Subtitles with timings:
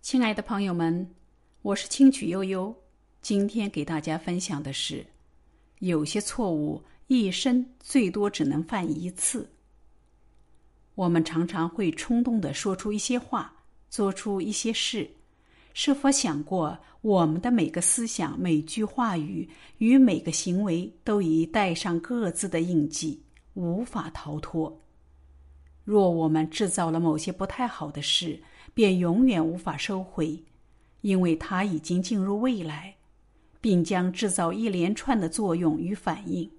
[0.00, 1.10] 亲爱的朋友们，
[1.60, 2.74] 我是清曲悠悠。
[3.20, 5.04] 今天给大家分享的是，
[5.80, 9.50] 有些错误一生最多只能犯一次。
[10.94, 13.52] 我们常常会冲动的说出一些话，
[13.90, 15.10] 做出一些事。
[15.74, 19.46] 是否想过，我们的每个思想、每句话语
[19.78, 23.20] 与每个行为都已带上各自的印记，
[23.54, 24.80] 无法逃脱？
[25.84, 28.40] 若我们制造了某些不太好的事，
[28.74, 30.42] 便永远无法收回，
[31.00, 32.96] 因为它已经进入未来，
[33.60, 36.50] 并将制造一连串的作用与反应。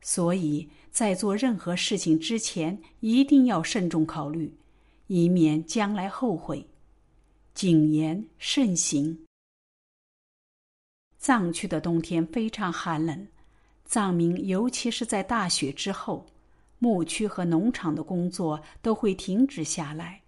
[0.00, 4.52] 所以在做任何事情之前，一定要慎重考虑，
[5.08, 6.66] 以免将来后悔。
[7.52, 9.26] 谨言慎行。
[11.18, 13.28] 藏区的冬天非常寒冷，
[13.84, 16.26] 藏民尤其是在大雪之后。
[16.82, 20.22] 牧区和农场的工作都会停止下来，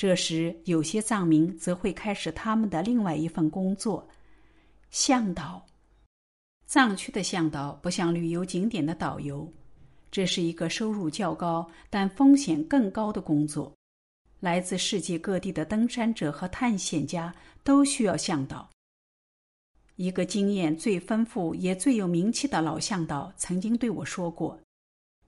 [0.00, 4.08] 这时有些藏民则会开始他们的另外一份工作——
[4.88, 5.62] 向导。
[6.64, 9.46] 藏区的向导不像旅游景点的导游，
[10.10, 13.76] 这是一个收入较高但风险更高的工作。
[14.38, 18.70] 来自世界各地的登山者和探险家都需要向导。
[19.96, 24.58] 一个经验最丰富也最有名气的老向导曾经对我说过。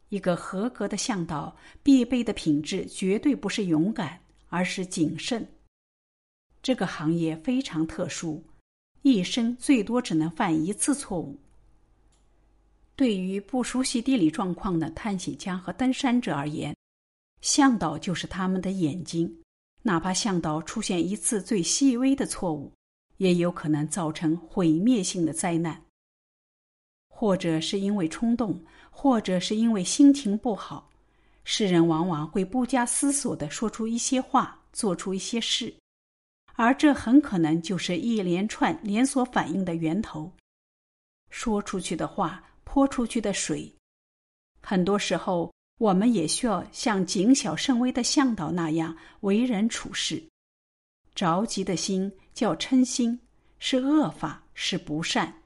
[0.09, 4.19] 一个合格的向导必备的品质绝对不是勇敢，
[4.53, 5.48] 而是谨慎。
[6.62, 8.45] 这个行业非常特殊，
[9.00, 11.41] 一生最多只能犯一次错误。
[12.94, 16.77] 对于不熟悉地理状况的探险家和登山者而言，
[17.41, 19.34] 向导就是他们的眼睛。
[19.81, 22.70] 哪怕向导出现一次最细微的错误，
[23.16, 25.83] 也有可能造成毁灭性的灾难。
[27.09, 28.62] 或者是因为冲动。
[28.94, 30.92] 或者是因为心情不好，
[31.45, 35.75] 世人往往会不加思索的说出一些话，做出一些事，
[36.55, 40.33] 而这很可能就是一连串连锁反应的源头。
[41.31, 43.75] 说出去的话，泼出去的水，
[44.61, 50.22] 很多时候我们也需要像谨小慎微的向导那样为人处事。
[51.15, 53.19] 着急的心叫嗔心，
[53.59, 55.43] 是恶法，是不善。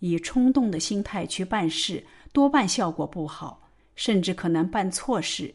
[0.00, 2.04] 以冲动的心态去办事。
[2.32, 5.54] 多半效果不好，甚至可能办错事，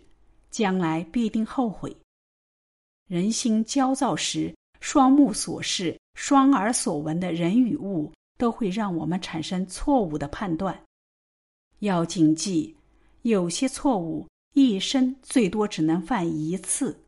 [0.51, 1.95] 将来必定后悔。
[3.07, 10.79] 人心焦躁时，双目所视、双耳所闻的人与物，都会让我们产生错误的判断。
[11.79, 12.75] 要谨记，
[13.23, 16.99] 有些错误一生最多只能犯一次。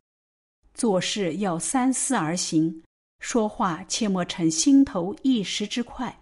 [0.74, 2.82] 做事要三思而行，
[3.20, 6.20] 说话切莫逞心头一时之快。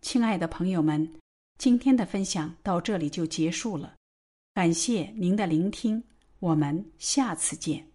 [0.00, 1.12] 亲爱的朋友们。
[1.58, 3.96] 今天的分享到这里就结束了，
[4.54, 6.04] 感谢您的聆听，
[6.38, 7.87] 我们下次见。